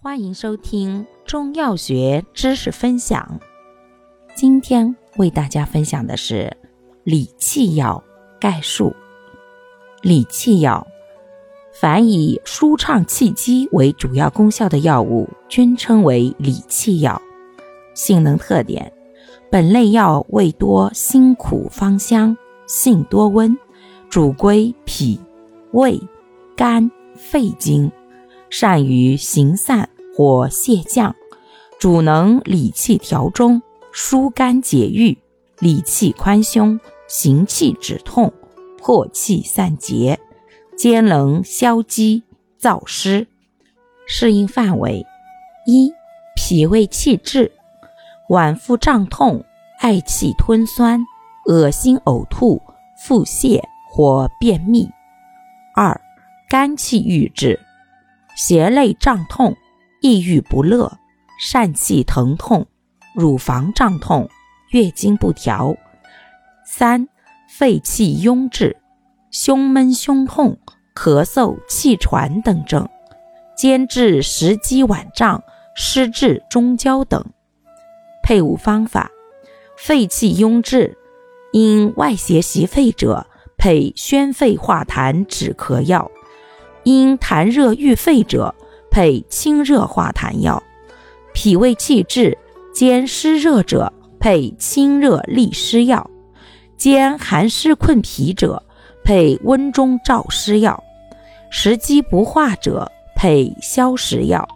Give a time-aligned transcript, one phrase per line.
[0.00, 3.40] 欢迎收听中药学知识分享。
[4.32, 6.56] 今天为大家分享的是
[7.02, 8.04] 理气药
[8.38, 8.94] 概述。
[10.00, 10.86] 理气药，
[11.80, 17.20] 凡以舒畅气机为主要功效的药物，均称为理气药。
[17.92, 18.92] 性能特点：
[19.50, 22.36] 本类药味多辛苦芳香，
[22.68, 23.58] 性多温，
[24.08, 25.18] 主归脾、
[25.72, 26.00] 胃、
[26.56, 27.90] 肝、肺经，
[28.50, 31.14] 善于行散或泻降，
[31.78, 35.16] 主能理气调中、疏肝解郁、
[35.58, 38.32] 理气宽胸、行气止痛。
[38.80, 40.18] 破气散结，
[40.76, 42.22] 兼能消积
[42.58, 43.26] 燥湿。
[44.06, 45.04] 适应范围：
[45.66, 45.92] 一、
[46.36, 47.50] 脾胃气滞，
[48.28, 49.44] 脘腹胀痛、
[49.80, 51.04] 嗳气吞酸、
[51.46, 52.62] 恶心呕吐、
[53.04, 54.88] 腹泻或便秘；
[55.74, 56.00] 二、
[56.48, 57.60] 肝气郁滞，
[58.38, 59.56] 胁肋胀痛、
[60.00, 60.96] 抑郁不乐、
[61.50, 62.68] 疝气疼痛、
[63.12, 64.30] 乳房胀痛、
[64.70, 65.74] 月经不调；
[66.64, 67.08] 三、
[67.48, 68.76] 肺气壅滞。
[69.32, 70.56] 胸闷、胸痛、
[70.94, 72.88] 咳嗽、气喘等症，
[73.56, 75.42] 兼治食积脘胀、
[75.74, 77.22] 湿滞中焦等。
[78.22, 79.10] 配伍方法：
[79.76, 80.96] 肺气壅滞，
[81.52, 86.08] 因外邪袭肺者，配宣肺化痰止咳药；
[86.88, 88.54] 因痰热郁肺者，
[88.90, 90.62] 配清热化痰药；
[91.34, 92.38] 脾胃气滞
[92.72, 96.02] 兼湿热者，配清热利湿药；
[96.78, 98.62] 兼寒湿困脾者。
[99.04, 100.84] 配温中燥湿药，
[101.50, 104.46] 食积不化者配消食药，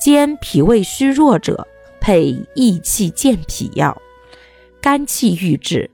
[0.00, 1.64] 兼脾胃虚弱者
[2.00, 3.96] 配益气健脾药，
[4.80, 5.88] 肝气郁滞，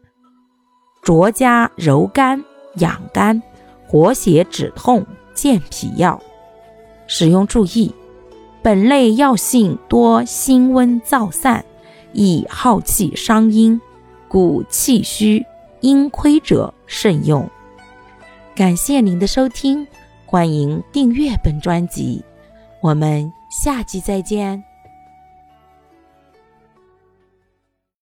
[1.03, 2.43] 酌加柔肝
[2.77, 3.43] 养肝、
[3.87, 5.05] 活血止痛。
[5.35, 6.21] 健脾药。
[7.07, 7.95] 使用注意：
[8.63, 11.65] 本类药性多辛温燥散，
[12.13, 13.79] 易耗气伤阴，
[14.27, 15.45] 故气虚
[15.81, 17.49] 阴亏者慎用。
[18.55, 19.87] 感谢您的收听，
[20.25, 22.25] 欢迎订阅本专辑，
[22.81, 24.74] 我们下期再见。